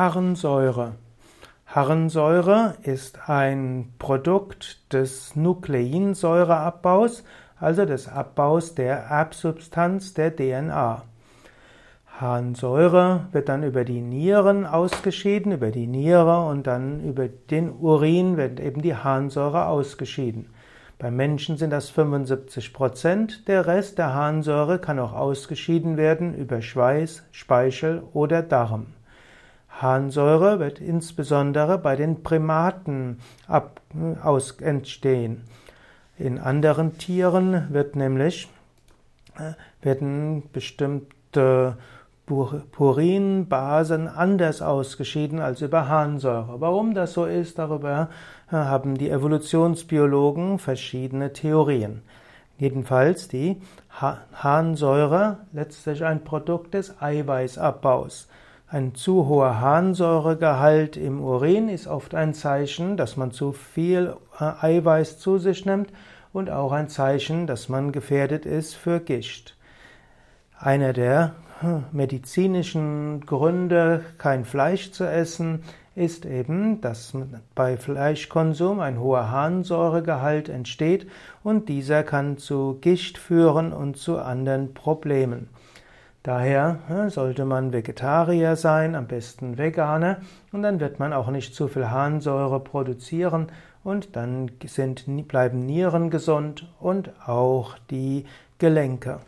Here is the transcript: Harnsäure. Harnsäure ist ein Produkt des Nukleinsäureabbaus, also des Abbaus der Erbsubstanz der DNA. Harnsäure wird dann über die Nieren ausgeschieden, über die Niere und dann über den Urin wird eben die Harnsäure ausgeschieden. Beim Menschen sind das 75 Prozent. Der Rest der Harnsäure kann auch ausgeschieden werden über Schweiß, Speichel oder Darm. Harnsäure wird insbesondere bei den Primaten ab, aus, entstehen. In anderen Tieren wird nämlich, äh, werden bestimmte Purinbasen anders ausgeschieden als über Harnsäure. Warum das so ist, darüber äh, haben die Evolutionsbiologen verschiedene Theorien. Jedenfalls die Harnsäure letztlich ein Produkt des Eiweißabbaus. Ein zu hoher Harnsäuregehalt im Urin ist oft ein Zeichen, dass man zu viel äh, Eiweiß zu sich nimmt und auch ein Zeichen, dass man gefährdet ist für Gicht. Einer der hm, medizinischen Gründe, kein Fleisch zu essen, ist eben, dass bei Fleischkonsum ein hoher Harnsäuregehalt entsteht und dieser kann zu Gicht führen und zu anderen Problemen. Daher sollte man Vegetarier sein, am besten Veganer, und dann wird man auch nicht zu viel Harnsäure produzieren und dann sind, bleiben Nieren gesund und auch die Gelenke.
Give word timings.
Harnsäure. 0.00 0.94
Harnsäure 1.66 2.72
ist 2.84 3.28
ein 3.28 3.92
Produkt 3.98 4.90
des 4.94 5.36
Nukleinsäureabbaus, 5.36 7.22
also 7.58 7.84
des 7.84 8.08
Abbaus 8.08 8.74
der 8.74 8.96
Erbsubstanz 8.96 10.14
der 10.14 10.34
DNA. 10.34 11.02
Harnsäure 12.18 13.26
wird 13.32 13.50
dann 13.50 13.62
über 13.62 13.84
die 13.84 14.00
Nieren 14.00 14.64
ausgeschieden, 14.64 15.52
über 15.52 15.70
die 15.70 15.86
Niere 15.86 16.46
und 16.46 16.66
dann 16.66 17.04
über 17.04 17.28
den 17.28 17.70
Urin 17.70 18.38
wird 18.38 18.58
eben 18.58 18.80
die 18.80 18.96
Harnsäure 18.96 19.66
ausgeschieden. 19.66 20.46
Beim 20.98 21.14
Menschen 21.14 21.58
sind 21.58 21.74
das 21.74 21.90
75 21.90 22.72
Prozent. 22.72 23.46
Der 23.48 23.66
Rest 23.66 23.98
der 23.98 24.14
Harnsäure 24.14 24.78
kann 24.78 24.98
auch 24.98 25.12
ausgeschieden 25.12 25.98
werden 25.98 26.34
über 26.34 26.62
Schweiß, 26.62 27.22
Speichel 27.32 28.02
oder 28.14 28.42
Darm. 28.42 28.86
Harnsäure 29.70 30.58
wird 30.58 30.80
insbesondere 30.80 31.78
bei 31.78 31.96
den 31.96 32.22
Primaten 32.22 33.18
ab, 33.46 33.80
aus, 34.22 34.52
entstehen. 34.60 35.44
In 36.18 36.38
anderen 36.38 36.98
Tieren 36.98 37.68
wird 37.70 37.96
nämlich, 37.96 38.48
äh, 39.38 39.52
werden 39.82 40.42
bestimmte 40.52 41.78
Purinbasen 42.26 44.06
anders 44.06 44.62
ausgeschieden 44.62 45.40
als 45.40 45.62
über 45.62 45.88
Harnsäure. 45.88 46.60
Warum 46.60 46.94
das 46.94 47.14
so 47.14 47.24
ist, 47.24 47.58
darüber 47.58 48.10
äh, 48.50 48.56
haben 48.56 48.96
die 48.96 49.10
Evolutionsbiologen 49.10 50.58
verschiedene 50.58 51.32
Theorien. 51.32 52.02
Jedenfalls 52.58 53.28
die 53.28 53.60
Harnsäure 54.34 55.38
letztlich 55.52 56.04
ein 56.04 56.22
Produkt 56.22 56.74
des 56.74 57.00
Eiweißabbaus. 57.00 58.28
Ein 58.72 58.94
zu 58.94 59.26
hoher 59.26 59.58
Harnsäuregehalt 59.58 60.96
im 60.96 61.20
Urin 61.20 61.68
ist 61.68 61.88
oft 61.88 62.14
ein 62.14 62.34
Zeichen, 62.34 62.96
dass 62.96 63.16
man 63.16 63.32
zu 63.32 63.50
viel 63.50 64.14
äh, 64.38 64.44
Eiweiß 64.44 65.18
zu 65.18 65.38
sich 65.38 65.66
nimmt 65.66 65.90
und 66.32 66.50
auch 66.50 66.70
ein 66.70 66.88
Zeichen, 66.88 67.48
dass 67.48 67.68
man 67.68 67.90
gefährdet 67.90 68.46
ist 68.46 68.74
für 68.74 69.00
Gicht. 69.00 69.56
Einer 70.56 70.92
der 70.92 71.34
hm, 71.58 71.82
medizinischen 71.90 73.26
Gründe, 73.26 74.04
kein 74.18 74.44
Fleisch 74.44 74.92
zu 74.92 75.02
essen, 75.02 75.64
ist 75.96 76.24
eben, 76.24 76.80
dass 76.80 77.12
bei 77.56 77.76
Fleischkonsum 77.76 78.78
ein 78.78 79.00
hoher 79.00 79.32
Harnsäuregehalt 79.32 80.48
entsteht 80.48 81.08
und 81.42 81.68
dieser 81.68 82.04
kann 82.04 82.38
zu 82.38 82.78
Gicht 82.80 83.18
führen 83.18 83.72
und 83.72 83.96
zu 83.96 84.18
anderen 84.18 84.74
Problemen. 84.74 85.48
Daher 86.22 87.08
sollte 87.08 87.46
man 87.46 87.72
Vegetarier 87.72 88.54
sein, 88.54 88.94
am 88.94 89.06
besten 89.06 89.56
Veganer, 89.56 90.18
und 90.52 90.62
dann 90.62 90.78
wird 90.78 90.98
man 90.98 91.14
auch 91.14 91.30
nicht 91.30 91.54
zu 91.54 91.66
viel 91.66 91.88
Harnsäure 91.88 92.60
produzieren 92.60 93.46
und 93.84 94.16
dann 94.16 94.50
sind, 94.66 95.06
bleiben 95.28 95.60
Nieren 95.60 96.10
gesund 96.10 96.70
und 96.78 97.10
auch 97.26 97.78
die 97.90 98.26
Gelenke. 98.58 99.20